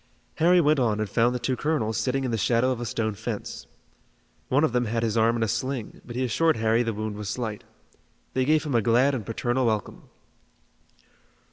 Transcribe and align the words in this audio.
Harry 0.37 0.59
went 0.59 0.79
on 0.79 0.99
and 0.99 1.07
found 1.11 1.35
the 1.35 1.39
two 1.39 1.55
colonels 1.55 1.95
sitting 1.95 2.23
in 2.23 2.31
the 2.31 2.35
shadow 2.39 2.71
of 2.71 2.81
a 2.81 2.87
stone 2.87 3.13
fence. 3.13 3.67
One 4.49 4.63
of 4.63 4.73
them 4.73 4.85
had 4.85 5.03
his 5.03 5.15
arm 5.15 5.35
in 5.35 5.43
a 5.43 5.47
sling, 5.47 6.01
but 6.03 6.15
he 6.15 6.23
assured 6.25 6.57
Harry 6.57 6.81
the 6.81 6.91
wound 6.91 7.15
was 7.17 7.29
slight. 7.29 7.63
They 8.33 8.43
gave 8.43 8.63
him 8.63 8.73
a 8.73 8.81
glad 8.81 9.13
and 9.13 9.23
paternal 9.23 9.67
welcome. 9.67 10.09